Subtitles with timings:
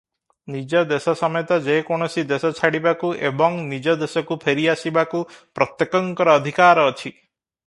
[0.51, 5.23] ନିଜ ଦେଶ ସମେତ ଯେକୌଣସି ଦେଶ ଛାଡ଼ିବାକୁ ଏବଂ ନିଜ ଦେଶକୁ ଫେରିଆସିବାକୁ
[5.61, 7.13] ପ୍ରତ୍ୟେକଙ୍କର ଅଧିକାର ଅଛି।